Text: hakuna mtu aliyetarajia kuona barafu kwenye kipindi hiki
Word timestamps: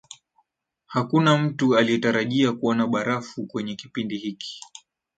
hakuna 0.85 1.37
mtu 1.37 1.77
aliyetarajia 1.77 2.51
kuona 2.51 2.87
barafu 2.87 3.45
kwenye 3.47 3.75
kipindi 3.75 4.17
hiki 4.17 4.61